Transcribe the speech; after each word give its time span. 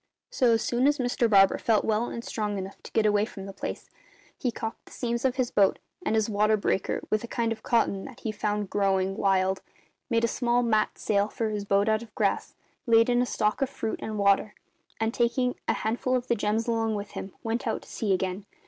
"So 0.31 0.53
as 0.53 0.63
soon 0.63 0.87
as 0.87 0.97
Mr 0.97 1.29
Barber 1.29 1.59
felt 1.59 1.85
well 1.85 2.05
and 2.05 2.23
strong 2.23 2.57
enough 2.57 2.81
to 2.81 2.91
get 2.91 3.05
away 3.05 3.23
from 3.23 3.45
the 3.45 3.53
place, 3.53 3.87
he 4.35 4.51
caulked 4.51 4.85
the 4.87 4.91
seams 4.91 5.25
of 5.25 5.35
his 5.35 5.51
boat, 5.51 5.77
and 6.03 6.15
his 6.15 6.27
water 6.27 6.57
breaker, 6.57 7.01
with 7.11 7.23
a 7.23 7.27
kind 7.27 7.51
of 7.51 7.61
cotton 7.61 8.03
that 8.05 8.21
he 8.21 8.31
found 8.31 8.71
growing 8.71 9.15
wild, 9.15 9.61
made 10.09 10.25
a 10.25 10.63
mat 10.63 10.97
sail 10.97 11.27
for 11.27 11.49
his 11.51 11.65
boat 11.65 11.87
out 11.87 12.01
of 12.01 12.15
grass, 12.15 12.55
laid 12.87 13.11
in 13.11 13.21
a 13.21 13.27
stock 13.27 13.61
of 13.61 13.69
fruit 13.69 13.99
and 14.01 14.17
water, 14.17 14.55
and, 14.99 15.13
taking 15.13 15.53
a 15.67 15.73
handful 15.73 16.15
of 16.15 16.25
the 16.29 16.35
gems 16.35 16.67
along 16.67 16.95
with 16.95 17.11
him, 17.11 17.33
went 17.43 17.67
out 17.67 17.83
to 17.83 17.87
sea 17.89 18.11
again. 18.11 18.47